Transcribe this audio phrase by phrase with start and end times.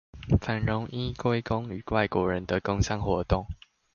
[0.39, 3.45] 繁榮應該歸功於外國人的工商活動